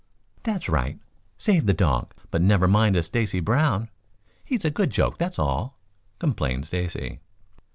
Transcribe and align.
"That's 0.41 0.67
right. 0.67 0.97
Save 1.37 1.67
the 1.67 1.75
donk, 1.75 2.15
but 2.31 2.41
never 2.41 2.67
mind 2.67 2.95
a 2.95 3.03
Stacy 3.03 3.39
Brown. 3.39 3.91
He's 4.43 4.65
a 4.65 4.71
good 4.71 4.89
joke, 4.89 5.19
that's 5.19 5.37
all," 5.37 5.77
complained 6.17 6.65
Stacy. 6.65 7.19